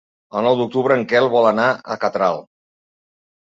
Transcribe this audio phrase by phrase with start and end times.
[0.39, 2.43] El nou d'octubre en Quel vol anar a Catral.